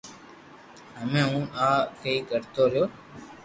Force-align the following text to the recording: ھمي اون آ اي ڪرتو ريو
ھمي 0.97 1.21
اون 1.29 1.43
آ 1.67 1.69
اي 2.05 2.13
ڪرتو 2.29 2.63
ريو 2.71 2.85